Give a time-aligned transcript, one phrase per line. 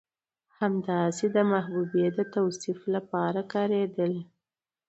[0.59, 4.23] همداسې د محبوبې د توصيف لپاره کارېدلي